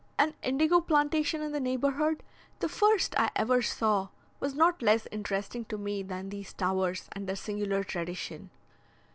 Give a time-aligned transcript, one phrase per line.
[0.17, 2.23] An indigo plantation in the neighbourhood,
[2.57, 4.07] the first I ever saw,
[4.39, 8.49] was not less interesting to me than these towers and their singular tradition.